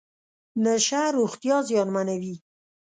نشه 0.63 1.01
روغتیا 1.17 1.57
زیانمنوي. 1.67 2.35